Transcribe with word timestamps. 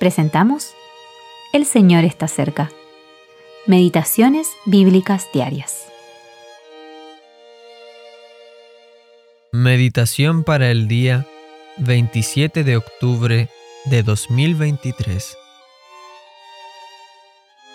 presentamos 0.00 0.72
El 1.52 1.66
Señor 1.66 2.04
está 2.04 2.26
cerca. 2.26 2.72
Meditaciones 3.66 4.48
Bíblicas 4.64 5.28
Diarias. 5.34 5.86
Meditación 9.52 10.42
para 10.42 10.70
el 10.70 10.88
día 10.88 11.26
27 11.76 12.64
de 12.64 12.78
octubre 12.78 13.50
de 13.84 14.02
2023. 14.02 15.36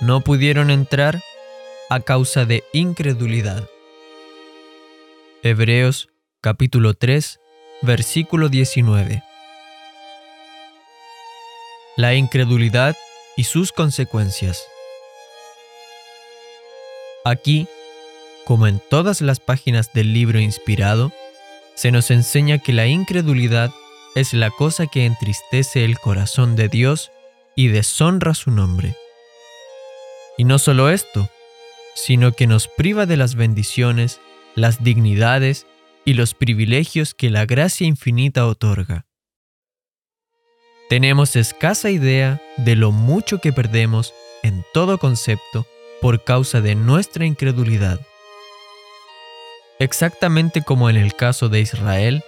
No 0.00 0.22
pudieron 0.22 0.70
entrar 0.70 1.20
a 1.90 2.00
causa 2.00 2.46
de 2.46 2.64
incredulidad. 2.72 3.68
Hebreos 5.42 6.08
capítulo 6.40 6.94
3, 6.94 7.40
versículo 7.82 8.48
19. 8.48 9.25
La 11.96 12.14
incredulidad 12.14 12.94
y 13.38 13.44
sus 13.44 13.72
consecuencias. 13.72 14.62
Aquí, 17.24 17.68
como 18.44 18.66
en 18.66 18.80
todas 18.90 19.22
las 19.22 19.40
páginas 19.40 19.94
del 19.94 20.12
libro 20.12 20.38
inspirado, 20.38 21.10
se 21.74 21.90
nos 21.90 22.10
enseña 22.10 22.58
que 22.58 22.74
la 22.74 22.86
incredulidad 22.86 23.70
es 24.14 24.34
la 24.34 24.50
cosa 24.50 24.86
que 24.86 25.06
entristece 25.06 25.86
el 25.86 25.98
corazón 25.98 26.54
de 26.54 26.68
Dios 26.68 27.12
y 27.54 27.68
deshonra 27.68 28.34
su 28.34 28.50
nombre. 28.50 28.94
Y 30.36 30.44
no 30.44 30.58
solo 30.58 30.90
esto, 30.90 31.30
sino 31.94 32.32
que 32.32 32.46
nos 32.46 32.68
priva 32.68 33.06
de 33.06 33.16
las 33.16 33.36
bendiciones, 33.36 34.20
las 34.54 34.84
dignidades 34.84 35.66
y 36.04 36.12
los 36.12 36.34
privilegios 36.34 37.14
que 37.14 37.30
la 37.30 37.46
gracia 37.46 37.86
infinita 37.86 38.46
otorga. 38.46 39.05
Tenemos 40.88 41.34
escasa 41.34 41.90
idea 41.90 42.40
de 42.58 42.76
lo 42.76 42.92
mucho 42.92 43.40
que 43.40 43.52
perdemos 43.52 44.14
en 44.44 44.64
todo 44.72 44.98
concepto 44.98 45.66
por 46.00 46.22
causa 46.22 46.60
de 46.60 46.76
nuestra 46.76 47.26
incredulidad. 47.26 48.00
Exactamente 49.80 50.62
como 50.62 50.88
en 50.88 50.96
el 50.96 51.14
caso 51.14 51.48
de 51.48 51.60
Israel, 51.60 52.22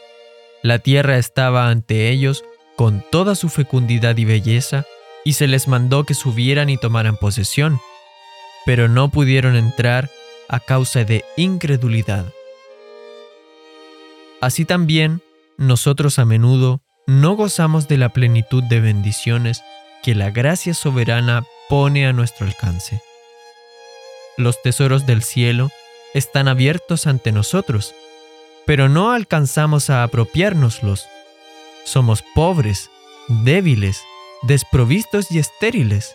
la 0.62 0.80
tierra 0.80 1.18
estaba 1.18 1.68
ante 1.68 2.08
ellos 2.10 2.44
con 2.74 3.05
toda 3.12 3.36
su 3.36 3.48
fecundidad 3.48 4.16
y 4.16 4.24
belleza, 4.24 4.84
y 5.24 5.34
se 5.34 5.46
les 5.46 5.68
mandó 5.68 6.05
que 6.05 6.14
subieran 6.14 6.70
y 6.70 6.77
tomaran 6.77 7.16
posesión, 7.16 7.80
pero 8.66 8.88
no 8.88 9.11
pudieron 9.11 9.56
entrar 9.56 10.11
a 10.48 10.58
causa 10.58 11.05
de 11.05 11.24
incredulidad. 11.36 12.27
Así 14.40 14.64
también, 14.64 15.22
nosotros 15.56 16.18
a 16.18 16.24
menudo 16.24 16.80
no 17.09 17.37
gozamos 17.37 17.89
de 17.89 17.97
la 17.97 18.11
plenitud 18.11 18.62
de 18.62 18.81
bendiciones 18.81 19.64
que 20.03 20.14
la 20.14 20.31
gracia 20.31 20.75
soberana 20.75 21.42
pone 21.70 22.06
a 22.06 22.12
nuestro 22.12 22.47
alcance. 22.47 23.01
Los 24.37 24.61
tesoros 24.61 25.06
del 25.06 25.23
cielo 25.23 25.70
están 26.12 26.48
abiertos 26.48 27.06
ante 27.06 27.33
nosotros, 27.33 27.95
pero 28.67 28.91
no 28.91 29.12
alcanzamos 29.12 29.89
a 29.89 30.03
apropiárnoslos. 30.03 31.09
Somos 31.84 32.23
pobres, 32.34 32.91
débiles, 33.27 34.03
desprovistos 34.42 35.33
y 35.33 35.39
estériles, 35.39 36.14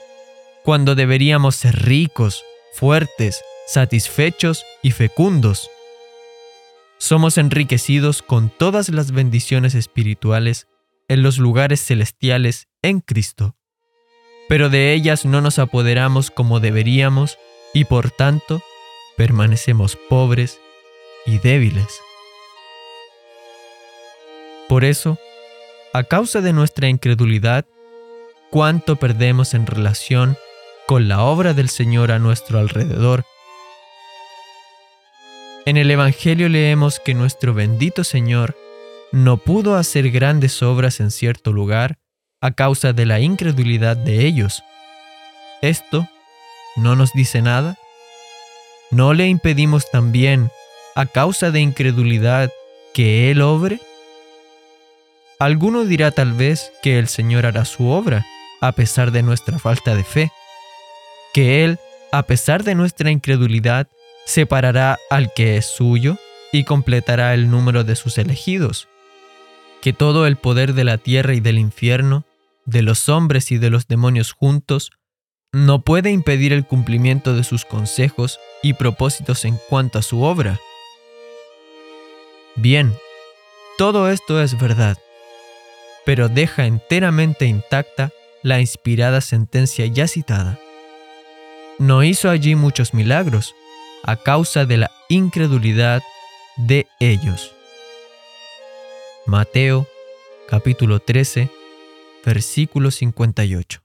cuando 0.64 0.94
deberíamos 0.94 1.56
ser 1.56 1.88
ricos, 1.88 2.46
fuertes, 2.76 3.42
satisfechos 3.66 4.64
y 4.84 4.92
fecundos. 4.92 5.72
Somos 7.00 7.40
enriquecidos 7.40 8.22
con 8.22 8.52
todas 8.52 8.90
las 8.90 9.12
bendiciones 9.12 9.74
espirituales 9.74 10.68
en 11.08 11.24
los 11.24 11.38
lugares 11.38 11.84
celestiales 11.86 12.68
en 12.82 13.00
Cristo. 13.00 13.56
Pero 14.50 14.70
de 14.70 14.94
ellas 14.94 15.26
no 15.26 15.42
nos 15.42 15.60
apoderamos 15.60 16.32
como 16.32 16.60
deberíamos 16.60 17.38
y 17.74 17.86
por 17.86 18.12
tanto 18.12 18.62
permanecemos 19.18 19.98
pobres 20.10 20.60
y 21.26 21.40
débiles. 21.40 22.00
Por 24.68 24.86
eso, 24.86 25.18
a 25.94 26.04
causa 26.04 26.42
de 26.42 26.54
nuestra 26.54 26.88
incredulidad, 26.88 27.66
cuánto 28.50 28.96
perdemos 28.96 29.54
en 29.54 29.66
relación 29.66 30.38
con 30.88 31.08
la 31.08 31.24
obra 31.24 31.54
del 31.54 31.70
Señor 31.70 32.12
a 32.12 32.20
nuestro 32.20 32.60
alrededor. 32.60 33.26
En 35.66 35.78
el 35.78 35.90
Evangelio 35.92 36.50
leemos 36.50 37.00
que 37.00 37.14
nuestro 37.14 37.54
bendito 37.54 38.04
Señor 38.04 38.56
no 39.14 39.38
pudo 39.38 39.76
hacer 39.76 40.10
grandes 40.10 40.64
obras 40.64 41.00
en 41.00 41.12
cierto 41.12 41.54
lugar 41.54 42.00
a 42.42 42.50
causa 42.50 42.94
de 42.94 43.06
la 43.06 43.20
incredulidad 43.20 43.96
de 43.96 44.26
ellos. 44.26 44.64
¿Esto 45.62 46.10
no 46.76 46.96
nos 46.96 47.14
dice 47.14 47.44
nada? 47.44 47.78
¿No 48.90 49.14
le 49.14 49.28
impedimos 49.28 49.92
también, 49.92 50.50
a 50.96 51.06
causa 51.06 51.52
de 51.52 51.60
incredulidad, 51.60 52.52
que 52.96 53.30
Él 53.30 53.44
obre? 53.44 53.80
Alguno 55.38 55.86
dirá 55.86 56.10
tal 56.10 56.34
vez 56.34 56.72
que 56.82 56.98
el 56.98 57.08
Señor 57.08 57.46
hará 57.46 57.66
su 57.66 57.90
obra, 57.90 58.26
a 58.62 58.72
pesar 58.72 59.12
de 59.12 59.22
nuestra 59.22 59.60
falta 59.60 59.94
de 59.94 60.04
fe, 60.04 60.32
que 61.36 61.64
Él, 61.64 61.78
a 62.12 62.24
pesar 62.24 62.64
de 62.64 62.74
nuestra 62.74 63.12
incredulidad, 63.12 63.88
separará 64.26 64.98
al 65.12 65.32
que 65.36 65.58
es 65.58 65.68
suyo 65.68 66.18
y 66.52 66.64
completará 66.64 67.36
el 67.36 67.52
número 67.52 67.84
de 67.84 67.96
sus 67.96 68.18
elegidos 68.18 68.88
que 69.84 69.92
todo 69.92 70.28
el 70.28 70.38
poder 70.38 70.76
de 70.76 70.86
la 70.86 70.98
tierra 70.98 71.34
y 71.34 71.42
del 71.42 71.60
infierno, 71.60 72.24
de 72.64 72.84
los 72.84 73.10
hombres 73.10 73.52
y 73.52 73.58
de 73.58 73.70
los 73.70 73.86
demonios 73.86 74.32
juntos, 74.32 74.92
no 75.52 75.84
puede 75.84 76.10
impedir 76.10 76.54
el 76.54 76.66
cumplimiento 76.66 77.36
de 77.36 77.44
sus 77.44 77.66
consejos 77.66 78.40
y 78.64 78.76
propósitos 78.76 79.44
en 79.44 79.60
cuanto 79.70 80.00
a 80.00 80.02
su 80.02 80.22
obra. 80.22 80.58
Bien, 82.56 82.94
todo 83.78 84.10
esto 84.10 84.42
es 84.42 84.58
verdad, 84.58 84.98
pero 86.06 86.30
deja 86.30 86.66
enteramente 86.66 87.46
intacta 87.46 88.14
la 88.42 88.62
inspirada 88.62 89.20
sentencia 89.20 89.86
ya 89.86 90.08
citada. 90.08 90.58
No 91.78 92.06
hizo 92.06 92.30
allí 92.30 92.56
muchos 92.56 92.94
milagros 92.94 93.54
a 94.06 94.16
causa 94.16 94.64
de 94.64 94.78
la 94.78 94.92
incredulidad 95.10 96.02
de 96.56 96.88
ellos. 97.02 97.54
Mateo 99.26 99.88
capítulo 100.50 101.00
13, 101.00 101.50
versículo 102.26 102.92
58. 102.92 103.80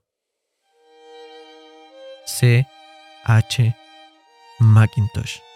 C. 2.27 2.67
H. 3.25 3.77
Macintosh 4.59 5.48